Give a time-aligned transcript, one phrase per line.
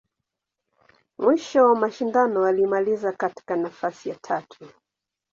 [1.17, 4.67] Mwisho wa mashindano, alimaliza katika nafasi ya tatu.